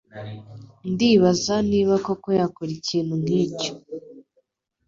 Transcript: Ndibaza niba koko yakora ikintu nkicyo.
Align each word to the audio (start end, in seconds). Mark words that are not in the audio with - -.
Ndibaza 0.91 1.55
niba 1.69 1.93
koko 2.05 2.27
yakora 2.39 2.71
ikintu 2.79 3.13
nkicyo. 3.21 3.71